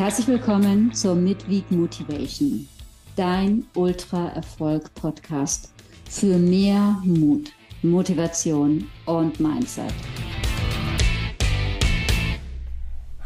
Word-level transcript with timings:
Herzlich 0.00 0.28
willkommen 0.28 0.94
zur 0.94 1.14
Midweek 1.14 1.70
Motivation, 1.70 2.66
dein 3.16 3.66
Ultra-Erfolg-Podcast 3.74 5.70
für 6.08 6.38
mehr 6.38 6.96
Mut, 7.04 7.52
Motivation 7.82 8.88
und 9.04 9.38
Mindset. 9.38 9.92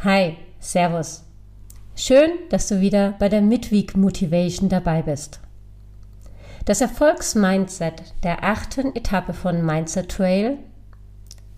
Hi, 0.03 0.37
Servus. 0.59 1.23
Schön, 1.95 2.33
dass 2.51 2.67
du 2.67 2.81
wieder 2.81 3.15
bei 3.21 3.29
der 3.29 3.41
Midweek 3.41 3.97
Motivation 3.97 4.69
dabei 4.69 5.03
bist. 5.03 5.39
Das 6.65 6.81
Erfolgsmindset 6.81 8.03
der 8.25 8.43
achten 8.43 8.97
Etappe 8.97 9.33
von 9.33 9.65
Mindset 9.65 10.09
Trail, 10.09 10.59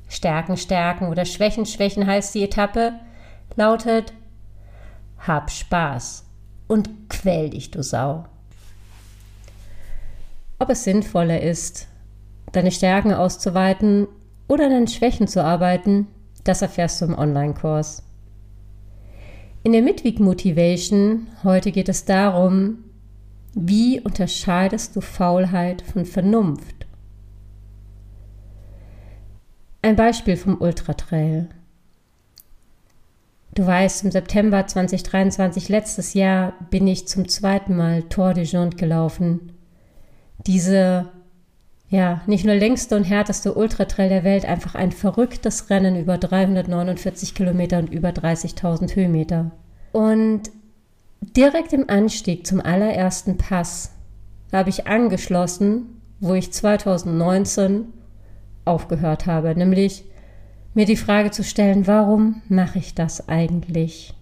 Stärken, 0.09 0.59
Stärken 0.59 1.09
oder 1.09 1.25
Schwächen, 1.25 1.65
Schwächen 1.65 2.07
heißt 2.07 2.35
die 2.35 2.45
Etappe, 2.45 3.01
lautet 3.57 4.13
hab 5.27 5.51
Spaß 5.51 6.25
und 6.69 6.91
quäl 7.09 7.51
dich, 7.51 7.71
du 7.71 7.83
Sau. 7.83 8.25
Ob 10.59 10.71
es 10.71 10.85
sinnvoller 10.85 11.41
ist, 11.41 11.89
deine 12.53 12.71
Stärken 12.71 13.13
auszuweiten 13.13 14.09
oder 14.49 14.67
an 14.67 14.71
deinen 14.71 14.89
Schwächen 14.89 15.29
zu 15.29 15.43
arbeiten, 15.43 16.09
das 16.45 16.63
erfährst 16.63 17.01
du 17.01 17.07
im 17.07 17.19
Online-Kurs. 17.19 18.03
In 19.63 19.73
der 19.73 19.83
Midweek 19.83 20.21
Motivation 20.21 21.27
heute 21.43 21.73
geht 21.73 21.89
es 21.89 22.05
darum, 22.05 22.85
wie 23.53 24.01
unterscheidest 24.01 24.95
du 24.95 25.01
Faulheit 25.01 25.83
von 25.83 26.05
Vernunft? 26.05 26.87
Ein 29.83 29.97
Beispiel 29.97 30.37
vom 30.37 30.61
Ultratrail. 30.61 31.49
Du 33.57 33.67
weißt, 33.67 34.05
im 34.05 34.11
September 34.11 34.67
2023, 34.67 35.71
letztes 35.71 36.13
Jahr, 36.13 36.53
bin 36.69 36.87
ich 36.87 37.09
zum 37.09 37.27
zweiten 37.27 37.75
Mal 37.75 38.03
Tour 38.03 38.35
de 38.35 38.45
Jonte 38.45 38.77
gelaufen. 38.77 39.53
Diese, 40.47 41.09
ja, 41.89 42.21
nicht 42.27 42.45
nur 42.45 42.55
längste 42.55 42.95
und 42.97 43.05
härteste 43.05 43.55
Ultratrail 43.55 44.11
der 44.11 44.25
Welt, 44.25 44.45
einfach 44.45 44.75
ein 44.75 44.93
verrücktes 44.93 45.71
Rennen 45.71 45.97
über 45.97 46.19
349 46.19 47.35
Kilometer 47.35 47.79
und 47.79 47.89
über 47.89 48.11
30.000 48.11 48.95
Höhenmeter. 48.95 49.53
Und 49.91 50.51
direkt 51.23 51.73
im 51.73 51.89
Anstieg 51.89 52.47
zum 52.47 52.61
allerersten 52.61 53.39
Pass 53.39 53.93
habe 54.53 54.69
ich 54.69 54.87
angeschlossen, 54.87 56.03
wo 56.21 56.35
ich 56.35 56.53
2019 56.53 57.87
aufgehört 58.67 59.25
habe, 59.25 59.57
nämlich 59.57 60.05
mir 60.77 60.85
die 60.85 60.97
Frage 60.97 61.31
zu 61.31 61.43
stellen, 61.43 61.87
warum 61.87 62.43
mache 62.51 62.79
ich 62.79 62.95
das 62.95 63.31
eigentlich? 63.31 64.13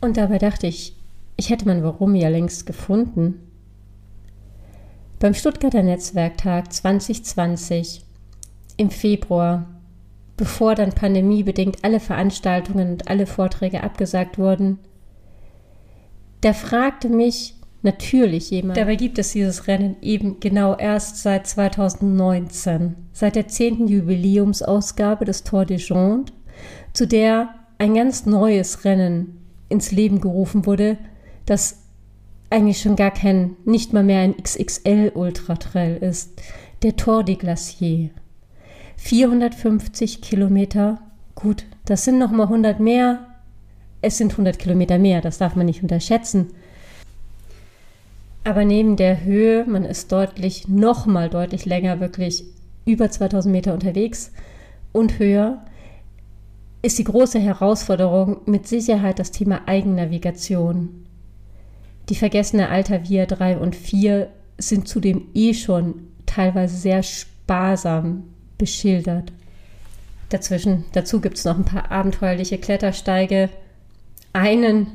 Und 0.00 0.16
dabei 0.16 0.38
dachte 0.38 0.66
ich, 0.66 0.96
ich 1.36 1.50
hätte 1.50 1.66
mein 1.66 1.84
Warum 1.84 2.16
ja 2.16 2.28
längst 2.28 2.66
gefunden. 2.66 3.40
Beim 5.20 5.32
Stuttgarter 5.32 5.84
Netzwerktag 5.84 6.72
2020 6.72 8.04
im 8.76 8.90
Februar, 8.90 9.66
bevor 10.36 10.74
dann 10.74 10.92
pandemiebedingt 10.92 11.84
alle 11.84 12.00
Veranstaltungen 12.00 12.90
und 12.94 13.08
alle 13.08 13.26
Vorträge 13.26 13.84
abgesagt 13.84 14.36
wurden, 14.36 14.80
da 16.40 16.52
fragte 16.52 17.08
mich 17.08 17.54
natürlich 17.84 18.50
jemand. 18.50 18.76
Dabei 18.76 18.96
gibt 18.96 19.18
es 19.18 19.32
dieses 19.32 19.68
Rennen 19.68 19.96
eben 20.02 20.40
genau 20.40 20.76
erst 20.76 21.22
seit 21.22 21.46
2019, 21.46 22.96
seit 23.12 23.36
der 23.36 23.48
zehnten 23.48 23.86
Jubiläumsausgabe 23.86 25.24
des 25.24 25.44
Tour 25.44 25.64
de 25.64 25.76
Jonte, 25.76 26.32
zu 26.92 27.06
der 27.06 27.54
ein 27.78 27.94
ganz 27.94 28.26
neues 28.26 28.84
Rennen 28.84 29.38
ins 29.68 29.92
Leben 29.92 30.20
gerufen 30.20 30.66
wurde, 30.66 30.96
das 31.46 31.82
eigentlich 32.50 32.80
schon 32.80 32.96
gar 32.96 33.10
kein, 33.10 33.56
nicht 33.64 33.92
mal 33.92 34.04
mehr 34.04 34.20
ein 34.20 34.36
XXL 34.36 35.12
Ultratrail 35.14 35.96
ist, 35.96 36.40
der 36.82 36.96
Tour 36.96 37.24
de 37.24 37.34
Glacier. 37.34 38.10
450 38.96 40.22
Kilometer, 40.22 41.00
gut, 41.34 41.66
das 41.84 42.04
sind 42.04 42.18
noch 42.18 42.30
mal 42.30 42.44
100 42.44 42.80
mehr, 42.80 43.26
es 44.00 44.18
sind 44.18 44.32
100 44.32 44.58
Kilometer 44.58 44.98
mehr, 44.98 45.20
das 45.20 45.38
darf 45.38 45.56
man 45.56 45.66
nicht 45.66 45.82
unterschätzen. 45.82 46.50
Aber 48.44 48.66
neben 48.66 48.96
der 48.96 49.24
Höhe, 49.24 49.64
man 49.64 49.84
ist 49.84 50.12
deutlich, 50.12 50.68
nochmal 50.68 51.30
deutlich 51.30 51.64
länger, 51.64 51.98
wirklich 51.98 52.44
über 52.84 53.10
2000 53.10 53.50
Meter 53.50 53.72
unterwegs 53.72 54.30
und 54.92 55.18
höher, 55.18 55.64
ist 56.82 56.98
die 56.98 57.04
große 57.04 57.38
Herausforderung 57.38 58.42
mit 58.44 58.68
Sicherheit 58.68 59.18
das 59.18 59.30
Thema 59.30 59.62
Eigennavigation. 59.66 61.06
Die 62.10 62.14
vergessene 62.14 62.68
Alter 62.68 63.08
Via 63.08 63.24
3 63.24 63.56
und 63.56 63.74
4 63.74 64.28
sind 64.58 64.86
zudem 64.86 65.28
eh 65.32 65.54
schon 65.54 66.08
teilweise 66.26 66.76
sehr 66.76 67.02
sparsam 67.02 68.24
beschildert. 68.58 69.32
Dazwischen, 70.28 70.84
dazu 70.92 71.22
gibt 71.22 71.38
es 71.38 71.46
noch 71.46 71.56
ein 71.56 71.64
paar 71.64 71.90
abenteuerliche 71.90 72.58
Klettersteige. 72.58 73.48
Einen, 74.34 74.88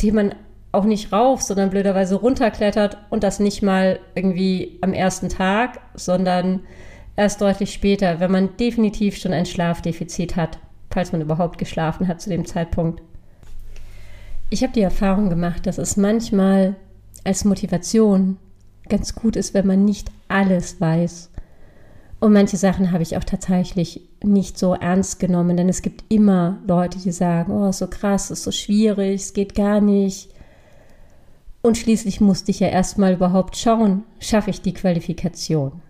den 0.00 0.14
man 0.14 0.34
auch 0.76 0.84
nicht 0.84 1.12
rauf, 1.12 1.42
sondern 1.42 1.70
blöderweise 1.70 2.14
runterklettert 2.16 2.98
und 3.10 3.22
das 3.24 3.40
nicht 3.40 3.62
mal 3.62 3.98
irgendwie 4.14 4.78
am 4.82 4.92
ersten 4.92 5.28
Tag, 5.28 5.80
sondern 5.94 6.60
erst 7.16 7.40
deutlich 7.40 7.72
später, 7.72 8.20
wenn 8.20 8.30
man 8.30 8.56
definitiv 8.58 9.16
schon 9.16 9.32
ein 9.32 9.46
Schlafdefizit 9.46 10.36
hat, 10.36 10.58
falls 10.90 11.12
man 11.12 11.22
überhaupt 11.22 11.58
geschlafen 11.58 12.06
hat 12.06 12.20
zu 12.20 12.30
dem 12.30 12.44
Zeitpunkt. 12.44 13.02
Ich 14.50 14.62
habe 14.62 14.72
die 14.72 14.82
Erfahrung 14.82 15.30
gemacht, 15.30 15.66
dass 15.66 15.78
es 15.78 15.96
manchmal 15.96 16.76
als 17.24 17.44
Motivation 17.44 18.36
ganz 18.88 19.14
gut 19.14 19.34
ist, 19.34 19.54
wenn 19.54 19.66
man 19.66 19.84
nicht 19.84 20.12
alles 20.28 20.80
weiß. 20.80 21.30
Und 22.20 22.32
manche 22.32 22.56
Sachen 22.56 22.92
habe 22.92 23.02
ich 23.02 23.16
auch 23.16 23.24
tatsächlich 23.24 24.02
nicht 24.22 24.58
so 24.58 24.74
ernst 24.74 25.18
genommen, 25.18 25.56
denn 25.56 25.68
es 25.68 25.82
gibt 25.82 26.04
immer 26.08 26.58
Leute, 26.66 26.98
die 26.98 27.12
sagen, 27.12 27.52
oh, 27.52 27.68
ist 27.68 27.78
so 27.78 27.88
krass, 27.88 28.30
ist 28.30 28.44
so 28.44 28.52
schwierig, 28.52 29.22
es 29.22 29.32
geht 29.32 29.54
gar 29.54 29.80
nicht. 29.80 30.35
Und 31.66 31.76
schließlich 31.76 32.20
musste 32.20 32.52
ich 32.52 32.60
ja 32.60 32.68
erstmal 32.68 33.14
überhaupt 33.14 33.56
schauen, 33.56 34.04
schaffe 34.20 34.50
ich 34.50 34.62
die 34.62 34.72
Qualifikation. 34.72 35.82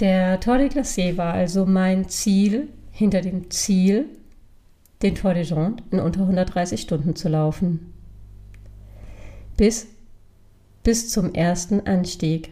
Der 0.00 0.38
Tour 0.38 0.58
de 0.58 0.68
Glacé 0.68 1.16
war 1.16 1.32
also 1.32 1.64
mein 1.64 2.10
Ziel, 2.10 2.68
hinter 2.90 3.22
dem 3.22 3.50
Ziel, 3.50 4.04
den 5.00 5.14
Tour 5.14 5.32
de 5.32 5.44
Jonte 5.44 5.82
in 5.90 5.98
unter 5.98 6.20
130 6.20 6.82
Stunden 6.82 7.16
zu 7.16 7.30
laufen. 7.30 7.94
Bis, 9.56 9.86
bis 10.82 11.08
zum 11.08 11.32
ersten 11.32 11.86
Anstieg. 11.86 12.50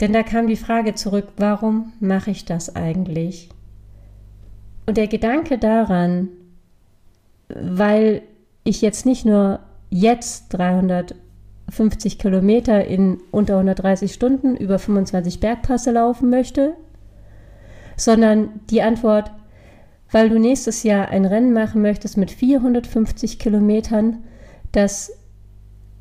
Denn 0.00 0.14
da 0.14 0.22
kam 0.22 0.46
die 0.46 0.56
Frage 0.56 0.94
zurück, 0.94 1.28
warum 1.36 1.92
mache 2.00 2.30
ich 2.30 2.46
das 2.46 2.74
eigentlich? 2.74 3.50
Und 4.86 4.96
der 4.96 5.08
Gedanke 5.08 5.58
daran, 5.58 6.28
weil 7.50 8.22
ich 8.64 8.80
jetzt 8.80 9.04
nicht 9.04 9.26
nur 9.26 9.60
jetzt 9.92 10.46
350 10.54 12.18
Kilometer 12.18 12.84
in 12.86 13.18
unter 13.30 13.54
130 13.54 14.12
Stunden 14.12 14.56
über 14.56 14.78
25 14.78 15.38
Bergpasse 15.38 15.90
laufen 15.90 16.30
möchte, 16.30 16.74
sondern 17.96 18.60
die 18.70 18.80
Antwort, 18.80 19.30
weil 20.10 20.30
du 20.30 20.38
nächstes 20.38 20.82
Jahr 20.82 21.08
ein 21.08 21.26
Rennen 21.26 21.52
machen 21.52 21.82
möchtest 21.82 22.16
mit 22.16 22.30
450 22.30 23.38
Kilometern, 23.38 24.24
das 24.72 25.12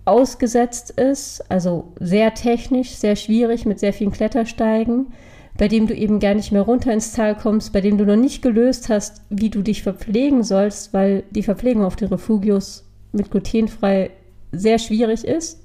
ausgesetzt 0.06 0.92
ist, 0.92 1.44
also 1.52 1.92
sehr 2.00 2.34
technisch, 2.34 2.92
sehr 2.92 3.18
schwierig 3.18 3.66
mit 3.66 3.80
sehr 3.80 3.92
vielen 3.92 4.12
Klettersteigen, 4.12 5.08
bei 5.58 5.68
dem 5.68 5.86
du 5.86 5.94
eben 5.94 6.22
gar 6.22 6.34
nicht 6.34 6.54
mehr 6.54 6.62
runter 6.62 6.94
ins 6.94 7.12
Tal 7.12 7.36
kommst, 7.36 7.74
bei 7.74 7.82
dem 7.82 7.98
du 7.98 8.06
noch 8.06 8.16
nicht 8.16 8.42
gelöst 8.42 8.88
hast, 8.88 9.22
wie 9.30 9.50
du 9.50 9.62
dich 9.62 9.84
verpflegen 9.84 10.44
sollst, 10.44 10.94
weil 10.94 11.24
die 11.32 11.44
Verpflegung 11.44 11.84
auf 11.84 11.98
den 11.98 12.08
Refugios 12.08 12.86
mit 13.12 13.32
glutenfrei 13.32 14.12
sehr 14.52 14.80
schwierig 14.80 15.24
ist, 15.24 15.62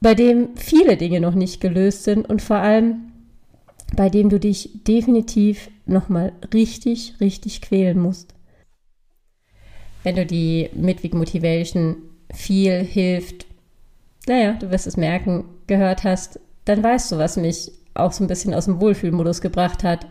bei 0.00 0.14
dem 0.14 0.56
viele 0.56 0.96
Dinge 0.96 1.20
noch 1.20 1.34
nicht 1.34 1.60
gelöst 1.60 2.04
sind 2.04 2.28
und 2.28 2.42
vor 2.42 2.56
allem 2.56 3.12
bei 3.94 4.08
dem 4.08 4.28
du 4.28 4.40
dich 4.40 4.70
definitiv 4.86 5.70
nochmal 5.86 6.32
richtig, 6.52 7.14
richtig 7.20 7.62
quälen 7.62 7.98
musst. 7.98 8.34
Wenn 10.02 10.16
du 10.16 10.26
die 10.26 10.70
Midweek 10.74 11.14
Motivation 11.14 11.96
viel 12.32 12.82
hilft, 12.82 13.46
naja, 14.26 14.54
du 14.54 14.70
wirst 14.70 14.86
es 14.86 14.96
merken, 14.96 15.44
gehört 15.66 16.04
hast, 16.04 16.40
dann 16.64 16.82
weißt 16.82 17.12
du, 17.12 17.18
was 17.18 17.36
mich 17.36 17.70
auch 17.94 18.12
so 18.12 18.24
ein 18.24 18.28
bisschen 18.28 18.54
aus 18.54 18.66
dem 18.66 18.80
Wohlfühlmodus 18.80 19.40
gebracht 19.40 19.84
hat. 19.84 20.06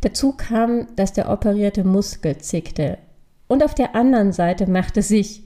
Dazu 0.00 0.32
kam, 0.32 0.86
dass 0.96 1.12
der 1.12 1.30
operierte 1.30 1.84
Muskel 1.84 2.38
zickte 2.38 2.98
und 3.52 3.62
auf 3.62 3.74
der 3.74 3.94
anderen 3.94 4.32
Seite 4.32 4.66
machte 4.66 5.02
sich 5.02 5.42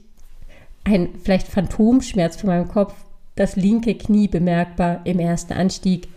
ein 0.85 1.09
vielleicht 1.21 1.45
Phantomschmerz 1.45 2.37
von 2.37 2.47
meinem 2.47 2.69
Kopf 2.69 2.93
das 3.35 3.57
linke 3.57 3.95
Knie 3.95 4.29
bemerkbar 4.29 5.01
im 5.03 5.19
ersten 5.19 5.51
Anstieg. 5.51 6.07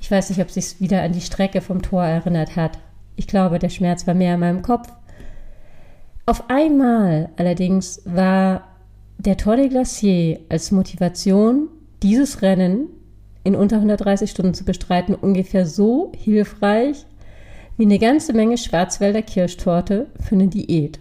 Ich 0.00 0.10
weiß 0.10 0.30
nicht, 0.30 0.40
ob 0.40 0.50
sich 0.50 0.80
wieder 0.80 1.02
an 1.02 1.12
die 1.12 1.20
Strecke 1.20 1.60
vom 1.60 1.82
Tor 1.82 2.02
erinnert 2.02 2.56
hat. 2.56 2.78
Ich 3.14 3.26
glaube, 3.26 3.58
der 3.58 3.68
Schmerz 3.68 4.06
war 4.06 4.14
mehr 4.14 4.32
in 4.32 4.40
meinem 4.40 4.62
Kopf. 4.62 4.88
Auf 6.24 6.48
einmal 6.48 7.28
allerdings 7.36 8.00
war 8.06 8.68
der 9.18 9.36
Tour 9.36 9.56
de 9.56 9.68
Glacier 9.68 10.40
als 10.48 10.72
Motivation, 10.72 11.68
dieses 12.02 12.40
Rennen 12.40 12.86
in 13.44 13.54
unter 13.54 13.76
130 13.76 14.30
Stunden 14.30 14.54
zu 14.54 14.64
bestreiten, 14.64 15.14
ungefähr 15.14 15.66
so 15.66 16.10
hilfreich 16.16 17.04
wie 17.76 17.84
eine 17.84 17.98
ganze 17.98 18.32
Menge 18.32 18.58
Schwarzwälder 18.58 19.22
Kirschtorte 19.22 20.06
für 20.20 20.34
eine 20.34 20.48
Diät. 20.48 21.00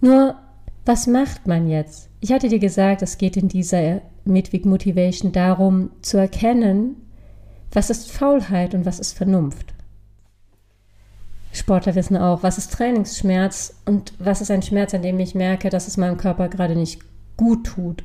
Nur, 0.00 0.34
was 0.84 1.06
macht 1.06 1.46
man 1.46 1.68
jetzt? 1.68 2.10
Ich 2.20 2.32
hatte 2.32 2.48
dir 2.48 2.58
gesagt, 2.58 3.02
es 3.02 3.18
geht 3.18 3.36
in 3.36 3.48
dieser 3.48 4.02
Midweek 4.24 4.64
Motivation 4.64 5.32
darum, 5.32 5.90
zu 6.02 6.18
erkennen, 6.18 6.96
was 7.70 7.90
ist 7.90 8.10
Faulheit 8.10 8.74
und 8.74 8.84
was 8.84 9.00
ist 9.00 9.16
Vernunft. 9.16 9.74
Sportler 11.52 11.94
wissen 11.94 12.16
auch, 12.16 12.42
was 12.42 12.58
ist 12.58 12.72
Trainingsschmerz 12.72 13.74
und 13.84 14.14
was 14.18 14.40
ist 14.40 14.50
ein 14.50 14.62
Schmerz, 14.62 14.94
an 14.94 15.02
dem 15.02 15.20
ich 15.20 15.34
merke, 15.34 15.68
dass 15.68 15.86
es 15.86 15.96
meinem 15.96 16.16
Körper 16.16 16.48
gerade 16.48 16.74
nicht 16.74 17.00
gut 17.36 17.66
tut. 17.66 18.02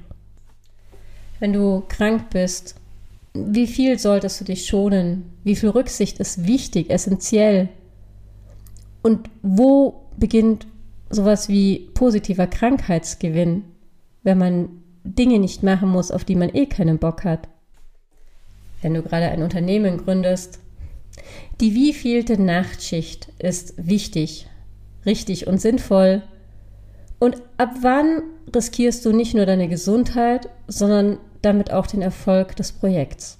Wenn 1.39 1.53
du 1.53 1.83
krank 1.88 2.29
bist, 2.31 2.75
wie 3.48 3.68
viel 3.68 4.00
solltest 4.00 4.42
du 4.42 4.45
dich 4.45 4.66
schonen? 4.66 5.31
Wie 5.44 5.56
viel 5.56 5.69
Rücksicht 5.69 6.19
ist 6.19 6.48
wichtig, 6.48 6.89
essentiell? 6.89 7.69
Und 9.01 9.30
wo 9.42 10.01
beginnt 10.18 10.68
sowas 11.10 11.50
wie 11.50 11.89
positiver 11.94 12.48
Krankheitsgewinn, 12.48 13.63
wenn 14.24 14.38
man 14.38 14.69
Dinge 15.04 15.39
nicht 15.39 15.63
machen 15.63 15.89
muss, 15.89 16.12
auf 16.12 16.25
die 16.25 16.36
man 16.36 16.54
eh 16.54 16.66
keinen 16.66 16.98
Bock 16.98 17.24
hat? 17.24 17.48
Wenn 18.81 18.94
du 18.94 19.01
gerade 19.01 19.30
ein 19.30 19.44
Unternehmen 19.44 19.98
gründest, 19.98 20.60
die 21.62 21.74
wievielte 21.74 22.42
Nachtschicht 22.42 23.30
ist 23.39 23.74
wichtig, 23.78 24.48
richtig 25.06 25.48
und 25.48 25.60
sinnvoll? 25.60 26.22
Und 27.19 27.42
ab 27.57 27.72
wann 27.81 28.22
riskierst 28.56 29.06
du 29.06 29.12
nicht 29.12 29.34
nur 29.34 29.45
deine 29.45 29.68
Gesundheit, 29.68 30.50
sondern 30.68 31.18
damit 31.42 31.72
auch 31.72 31.88
den 31.88 32.01
Erfolg 32.01 32.56
des 32.56 32.72
Projekts? 32.72 33.38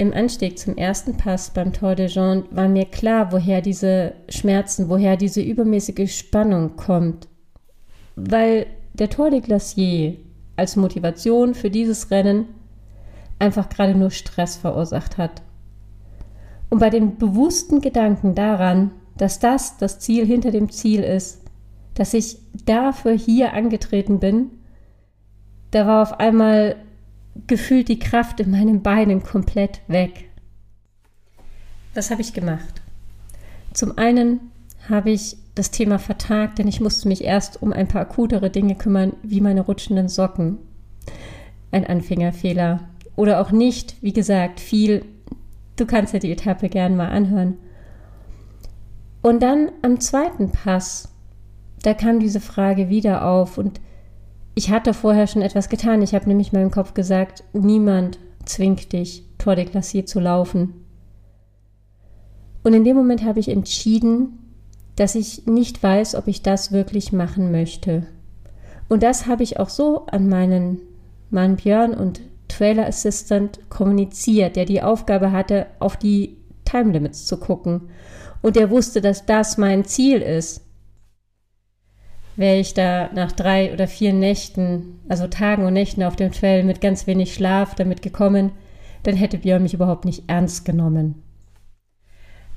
Im 0.00 0.14
Anstieg 0.14 0.58
zum 0.58 0.78
ersten 0.78 1.18
Pass 1.18 1.50
beim 1.50 1.74
Tour 1.74 1.94
de 1.94 2.06
Jean 2.06 2.44
war 2.50 2.68
mir 2.68 2.86
klar, 2.86 3.32
woher 3.32 3.60
diese 3.60 4.14
Schmerzen, 4.30 4.88
woher 4.88 5.18
diese 5.18 5.42
übermäßige 5.42 6.16
Spannung 6.16 6.76
kommt. 6.76 7.28
Weil 8.16 8.66
der 8.94 9.10
Tour 9.10 9.28
de 9.30 9.40
Glacier 9.40 10.16
als 10.56 10.76
Motivation 10.76 11.54
für 11.54 11.68
dieses 11.70 12.10
Rennen 12.10 12.46
einfach 13.38 13.68
gerade 13.68 13.94
nur 13.94 14.10
Stress 14.10 14.56
verursacht 14.56 15.18
hat. 15.18 15.42
Und 16.70 16.78
bei 16.78 16.88
dem 16.88 17.18
bewussten 17.18 17.80
Gedanken 17.80 18.34
daran, 18.34 18.92
dass 19.16 19.38
das 19.38 19.76
das 19.76 19.98
Ziel 19.98 20.24
hinter 20.24 20.50
dem 20.50 20.70
Ziel 20.70 21.02
ist, 21.02 21.42
dass 21.94 22.14
ich 22.14 22.38
dafür 22.64 23.12
hier 23.12 23.52
angetreten 23.52 24.18
bin, 24.18 24.50
da 25.70 25.86
war 25.86 26.02
auf 26.02 26.18
einmal 26.20 26.76
gefühlt 27.46 27.88
die 27.88 27.98
Kraft 27.98 28.40
in 28.40 28.50
meinen 28.50 28.82
Beinen 28.82 29.22
komplett 29.22 29.80
weg. 29.88 30.28
Was 31.94 32.10
habe 32.10 32.22
ich 32.22 32.32
gemacht? 32.32 32.82
Zum 33.72 33.96
einen 33.98 34.40
habe 34.88 35.10
ich 35.10 35.36
das 35.54 35.70
Thema 35.70 35.98
vertagt, 35.98 36.58
denn 36.58 36.68
ich 36.68 36.80
musste 36.80 37.08
mich 37.08 37.22
erst 37.24 37.62
um 37.62 37.72
ein 37.72 37.88
paar 37.88 38.02
akutere 38.02 38.50
Dinge 38.50 38.74
kümmern, 38.74 39.12
wie 39.22 39.40
meine 39.40 39.60
rutschenden 39.62 40.08
Socken. 40.08 40.58
Ein 41.70 41.86
Anfängerfehler. 41.86 42.80
Oder 43.16 43.40
auch 43.40 43.50
nicht, 43.50 43.96
wie 44.00 44.12
gesagt, 44.12 44.60
viel 44.60 45.04
Du 45.80 45.86
kannst 45.86 46.12
dir 46.12 46.18
die 46.18 46.30
Etappe 46.30 46.68
gern 46.68 46.94
mal 46.94 47.08
anhören. 47.08 47.56
Und 49.22 49.42
dann 49.42 49.72
am 49.80 49.98
zweiten 49.98 50.52
Pass, 50.52 51.08
da 51.82 51.94
kam 51.94 52.20
diese 52.20 52.40
Frage 52.40 52.90
wieder 52.90 53.24
auf 53.24 53.56
und 53.56 53.80
ich 54.54 54.70
hatte 54.70 54.94
vorher 54.94 55.26
schon 55.26 55.42
etwas 55.42 55.68
getan. 55.68 56.02
Ich 56.02 56.14
habe 56.14 56.28
nämlich 56.28 56.52
meinem 56.52 56.70
Kopf 56.70 56.94
gesagt, 56.94 57.44
niemand 57.52 58.18
zwingt 58.44 58.92
dich, 58.92 59.24
Tour 59.38 59.54
de 59.54 59.64
Glacier 59.64 60.06
zu 60.06 60.20
laufen. 60.20 60.84
Und 62.62 62.74
in 62.74 62.84
dem 62.84 62.96
Moment 62.96 63.24
habe 63.24 63.40
ich 63.40 63.48
entschieden, 63.48 64.38
dass 64.96 65.14
ich 65.14 65.46
nicht 65.46 65.82
weiß, 65.82 66.14
ob 66.14 66.28
ich 66.28 66.42
das 66.42 66.72
wirklich 66.72 67.12
machen 67.12 67.50
möchte. 67.50 68.06
Und 68.88 69.02
das 69.02 69.26
habe 69.26 69.42
ich 69.42 69.58
auch 69.58 69.70
so 69.70 70.06
an 70.06 70.28
meinen 70.28 70.80
Mann 71.30 71.56
Björn 71.56 71.94
und 71.94 72.20
Trailer 72.48 72.86
Assistant 72.86 73.60
kommuniziert, 73.70 74.56
der 74.56 74.64
die 74.64 74.82
Aufgabe 74.82 75.32
hatte, 75.32 75.66
auf 75.78 75.96
die 75.96 76.36
Time 76.64 76.92
Limits 76.92 77.24
zu 77.24 77.38
gucken. 77.38 77.82
Und 78.42 78.56
der 78.56 78.70
wusste, 78.70 79.00
dass 79.00 79.26
das 79.26 79.58
mein 79.58 79.84
Ziel 79.84 80.20
ist. 80.20 80.62
Wäre 82.40 82.56
ich 82.56 82.72
da 82.72 83.10
nach 83.12 83.32
drei 83.32 83.70
oder 83.70 83.86
vier 83.86 84.14
Nächten, 84.14 84.98
also 85.10 85.26
Tagen 85.26 85.66
und 85.66 85.74
Nächten 85.74 86.02
auf 86.02 86.16
dem 86.16 86.32
Trail 86.32 86.64
mit 86.64 86.80
ganz 86.80 87.06
wenig 87.06 87.34
Schlaf 87.34 87.74
damit 87.74 88.00
gekommen, 88.00 88.52
dann 89.02 89.14
hätte 89.14 89.36
Björn 89.36 89.62
mich 89.62 89.74
überhaupt 89.74 90.06
nicht 90.06 90.24
ernst 90.26 90.64
genommen. 90.64 91.22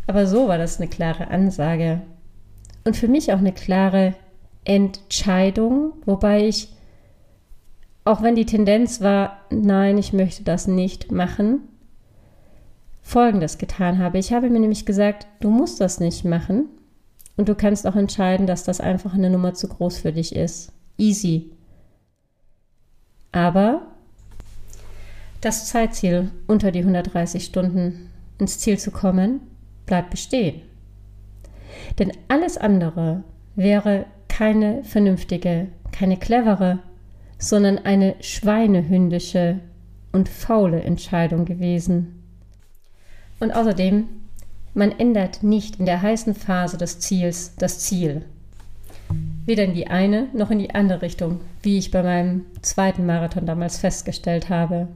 Aber 0.07 0.25
so 0.25 0.47
war 0.47 0.57
das 0.57 0.79
eine 0.79 0.89
klare 0.89 1.27
Ansage. 1.27 1.99
Und 2.85 2.95
für 2.95 3.09
mich 3.09 3.33
auch 3.33 3.39
eine 3.39 3.51
klare 3.51 4.15
Entscheidung, 4.63 5.91
wobei 6.05 6.47
ich 6.47 6.69
auch 8.05 8.21
wenn 8.21 8.35
die 8.35 8.45
Tendenz 8.45 9.01
war, 9.01 9.39
nein, 9.49 9.97
ich 9.97 10.13
möchte 10.13 10.43
das 10.43 10.65
nicht 10.65 11.11
machen, 11.11 11.59
Folgendes 13.01 13.57
getan 13.57 13.99
habe. 13.99 14.17
Ich 14.17 14.31
habe 14.31 14.49
mir 14.49 14.61
nämlich 14.61 14.85
gesagt, 14.85 15.27
du 15.41 15.49
musst 15.49 15.81
das 15.81 15.99
nicht 15.99 16.23
machen 16.23 16.69
und 17.35 17.49
du 17.49 17.55
kannst 17.55 17.87
auch 17.87 17.95
entscheiden, 17.95 18.47
dass 18.47 18.63
das 18.63 18.79
einfach 18.79 19.13
eine 19.13 19.29
Nummer 19.29 19.53
zu 19.53 19.67
groß 19.67 19.97
für 19.99 20.11
dich 20.11 20.35
ist. 20.35 20.71
Easy. 20.97 21.51
Aber 23.31 23.87
das 25.41 25.67
Zeitziel, 25.67 26.31
unter 26.47 26.71
die 26.71 26.79
130 26.79 27.43
Stunden 27.43 28.11
ins 28.37 28.59
Ziel 28.59 28.77
zu 28.77 28.91
kommen, 28.91 29.41
bleibt 29.85 30.11
bestehen. 30.11 30.61
Denn 31.99 32.11
alles 32.27 32.57
andere 32.57 33.23
wäre 33.55 34.05
keine 34.27 34.83
vernünftige, 34.83 35.67
keine 35.91 36.17
clevere, 36.17 36.79
sondern 37.37 37.79
eine 37.79 38.15
schweinehündische 38.21 39.59
und 40.11 40.29
faule 40.29 40.81
Entscheidung 40.81 41.45
gewesen. 41.45 42.23
Und 43.39 43.51
außerdem, 43.51 44.07
man 44.73 44.91
ändert 44.91 45.43
nicht 45.43 45.79
in 45.79 45.85
der 45.85 46.01
heißen 46.01 46.33
Phase 46.33 46.77
des 46.77 46.99
Ziels 46.99 47.55
das 47.57 47.79
Ziel. 47.79 48.25
Weder 49.45 49.65
in 49.65 49.73
die 49.73 49.87
eine 49.87 50.29
noch 50.33 50.51
in 50.51 50.59
die 50.59 50.73
andere 50.73 51.01
Richtung, 51.01 51.41
wie 51.61 51.77
ich 51.77 51.91
bei 51.91 52.01
meinem 52.01 52.45
zweiten 52.61 53.05
Marathon 53.05 53.45
damals 53.45 53.77
festgestellt 53.77 54.49
habe. 54.49 54.87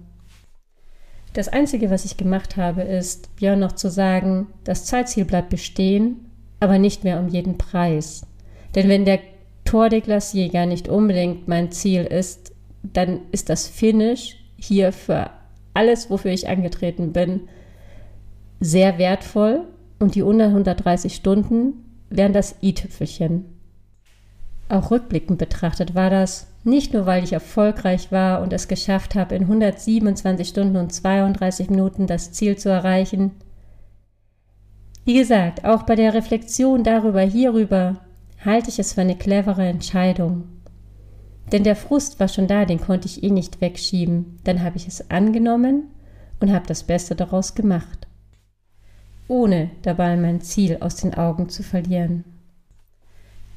Das 1.34 1.50
Einzige, 1.50 1.92
was 1.92 2.06
ich 2.06 2.18
gemacht 2.18 2.58
habe, 2.58 2.82
ist, 2.82 3.36
Björn 3.36 3.60
noch 3.60 3.74
zu 3.74 3.90
sagen, 3.90 4.48
das 4.64 4.86
Zeitziel 4.86 5.26
bleibt 5.26 5.50
bestehen, 5.50 6.32
aber 6.60 6.80
nicht 6.80 7.04
mehr 7.04 7.20
um 7.20 7.28
jeden 7.28 7.58
Preis. 7.58 8.26
Denn 8.74 8.90
wenn 8.90 9.06
der 9.06 9.20
Tour 9.66 9.90
de 9.90 10.02
Glacier 10.02 10.66
nicht 10.66 10.88
unbedingt 10.88 11.48
mein 11.48 11.72
Ziel 11.72 12.04
ist, 12.04 12.54
dann 12.82 13.20
ist 13.32 13.50
das 13.50 13.68
Finish 13.68 14.38
hier 14.56 14.94
für 14.94 15.30
alles, 15.74 16.10
wofür 16.10 16.32
ich 16.32 16.48
angetreten 16.48 17.12
bin, 17.12 17.42
sehr 18.60 18.98
wertvoll 18.98 19.66
und 20.00 20.16
die 20.16 20.22
unter 20.22 20.46
130 20.46 21.16
Stunden 21.16 21.86
wären 22.10 22.34
das 22.34 22.56
i-Tüpfelchen. 22.62 23.46
Auch 24.70 24.92
rückblickend 24.92 25.38
betrachtet 25.38 25.96
war 25.96 26.10
das 26.10 26.48
nicht 26.64 26.94
nur, 26.94 27.06
weil 27.06 27.24
ich 27.24 27.32
erfolgreich 27.32 28.12
war 28.12 28.42
und 28.42 28.52
es 28.52 28.68
geschafft 28.68 29.16
habe, 29.16 29.36
in 29.36 29.44
127 29.44 30.48
Stunden 30.48 30.76
und 30.76 30.92
32 30.92 31.70
Minuten 31.70 32.08
das 32.08 32.34
Ziel 32.34 32.58
zu 32.58 32.70
erreichen. 32.70 33.32
Wie 35.06 35.14
gesagt, 35.14 35.64
auch 35.64 35.84
bei 35.84 35.96
der 35.96 36.14
Reflexion 36.14 36.84
darüber, 36.84 37.22
hierüber, 37.22 38.02
halte 38.44 38.70
ich 38.70 38.80
es 38.80 38.94
für 38.94 39.02
eine 39.02 39.16
clevere 39.16 39.66
Entscheidung. 39.66 40.44
Denn 41.54 41.64
der 41.64 41.78
Frust 41.78 42.20
war 42.20 42.28
schon 42.28 42.48
da, 42.48 42.66
den 42.66 42.82
konnte 42.82 43.08
ich 43.08 43.24
eh 43.24 43.30
nicht 43.30 43.62
wegschieben. 43.62 44.40
Dann 44.44 44.64
habe 44.64 44.76
ich 44.76 44.86
es 44.86 45.10
angenommen 45.10 45.84
und 46.42 46.52
habe 46.52 46.68
das 46.68 46.84
Beste 46.84 47.16
daraus 47.16 47.56
gemacht. 47.56 48.07
Ohne 49.28 49.72
dabei 49.82 50.16
mein 50.16 50.42
Ziel 50.42 50.78
aus 50.80 50.96
den 50.96 51.14
Augen 51.14 51.50
zu 51.50 51.64
verlieren. 51.64 52.24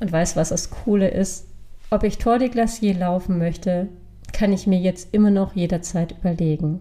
Und 0.00 0.10
weißt 0.10 0.36
was 0.36 0.48
das 0.48 0.70
Coole 0.70 1.08
ist? 1.08 1.46
Ob 1.90 2.04
ich 2.04 2.18
Tour 2.18 2.38
de 2.38 2.48
Glacier 2.48 2.94
laufen 2.94 3.38
möchte, 3.38 3.88
kann 4.32 4.52
ich 4.52 4.66
mir 4.66 4.78
jetzt 4.78 5.12
immer 5.12 5.30
noch 5.30 5.54
jederzeit 5.54 6.12
überlegen. 6.12 6.80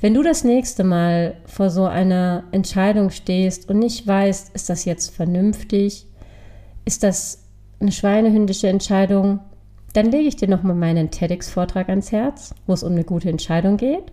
Wenn 0.00 0.14
du 0.14 0.22
das 0.22 0.44
nächste 0.44 0.84
Mal 0.84 1.36
vor 1.44 1.70
so 1.70 1.84
einer 1.84 2.44
Entscheidung 2.50 3.10
stehst 3.10 3.68
und 3.68 3.78
nicht 3.78 4.06
weißt, 4.06 4.54
ist 4.54 4.70
das 4.70 4.84
jetzt 4.84 5.14
vernünftig, 5.14 6.06
ist 6.84 7.02
das 7.02 7.44
eine 7.80 7.92
schweinehündische 7.92 8.68
Entscheidung, 8.68 9.40
dann 9.92 10.10
lege 10.10 10.28
ich 10.28 10.36
dir 10.36 10.48
nochmal 10.48 10.76
meinen 10.76 11.10
TEDx-Vortrag 11.10 11.88
ans 11.88 12.12
Herz, 12.12 12.54
wo 12.66 12.72
es 12.72 12.82
um 12.82 12.92
eine 12.92 13.04
gute 13.04 13.28
Entscheidung 13.28 13.76
geht, 13.76 14.12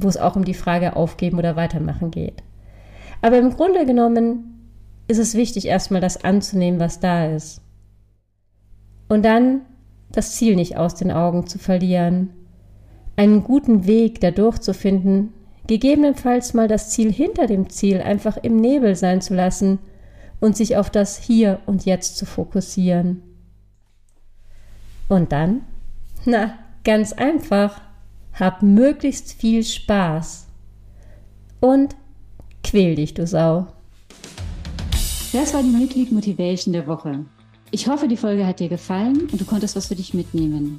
wo 0.00 0.08
es 0.08 0.16
auch 0.16 0.36
um 0.36 0.44
die 0.44 0.54
Frage 0.54 0.96
aufgeben 0.96 1.38
oder 1.38 1.56
weitermachen 1.56 2.10
geht. 2.10 2.42
Aber 3.22 3.38
im 3.38 3.50
Grunde 3.50 3.86
genommen 3.86 4.70
ist 5.08 5.18
es 5.18 5.34
wichtig, 5.34 5.66
erstmal 5.66 6.00
das 6.00 6.22
anzunehmen, 6.22 6.80
was 6.80 7.00
da 7.00 7.26
ist. 7.26 7.62
Und 9.08 9.24
dann 9.24 9.62
das 10.10 10.32
Ziel 10.32 10.56
nicht 10.56 10.76
aus 10.76 10.94
den 10.94 11.10
Augen 11.10 11.46
zu 11.46 11.58
verlieren, 11.58 12.30
einen 13.16 13.44
guten 13.44 13.86
Weg 13.86 14.20
dadurch 14.20 14.58
zu 14.58 14.74
finden, 14.74 15.32
gegebenenfalls 15.66 16.54
mal 16.54 16.68
das 16.68 16.90
Ziel 16.90 17.12
hinter 17.12 17.46
dem 17.46 17.70
Ziel 17.70 18.00
einfach 18.00 18.36
im 18.36 18.56
Nebel 18.56 18.94
sein 18.94 19.20
zu 19.20 19.34
lassen 19.34 19.78
und 20.40 20.56
sich 20.56 20.76
auf 20.76 20.90
das 20.90 21.18
Hier 21.18 21.60
und 21.66 21.86
Jetzt 21.86 22.16
zu 22.16 22.26
fokussieren. 22.26 23.22
Und 25.08 25.32
dann? 25.32 25.62
Na, 26.24 26.54
ganz 26.84 27.12
einfach. 27.12 27.80
Hab 28.38 28.62
möglichst 28.62 29.32
viel 29.32 29.64
Spaß. 29.64 30.46
Und 31.60 31.96
quäl 32.62 32.94
dich, 32.94 33.14
du 33.14 33.26
Sau. 33.26 33.66
Das 35.32 35.54
war 35.54 35.62
die 35.62 35.70
Midweek 35.70 36.12
Motivation 36.12 36.72
der 36.72 36.86
Woche. 36.86 37.24
Ich 37.70 37.88
hoffe, 37.88 38.08
die 38.08 38.16
Folge 38.16 38.46
hat 38.46 38.60
dir 38.60 38.68
gefallen 38.68 39.28
und 39.32 39.40
du 39.40 39.44
konntest 39.44 39.74
was 39.74 39.86
für 39.86 39.96
dich 39.96 40.14
mitnehmen. 40.14 40.76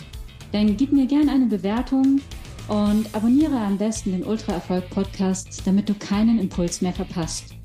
Dann 0.51 0.77
gib 0.77 0.93
mir 0.93 1.07
gerne 1.07 1.31
eine 1.31 1.47
Bewertung 1.47 2.21
und 2.67 3.13
abonniere 3.13 3.57
am 3.57 3.77
besten 3.77 4.11
den 4.11 4.23
Ultra 4.23 4.53
Erfolg 4.53 4.89
Podcast, 4.89 5.61
damit 5.65 5.89
du 5.89 5.93
keinen 5.95 6.39
Impuls 6.39 6.81
mehr 6.81 6.93
verpasst. 6.93 7.55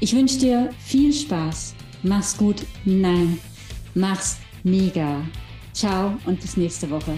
Ich 0.00 0.14
wünsche 0.14 0.38
dir 0.38 0.70
viel 0.78 1.12
Spaß. 1.12 1.74
Mach's 2.02 2.36
gut. 2.36 2.66
Nein, 2.84 3.38
mach's 3.94 4.38
mega. 4.64 5.22
Ciao 5.72 6.16
und 6.26 6.40
bis 6.40 6.56
nächste 6.56 6.90
Woche. 6.90 7.14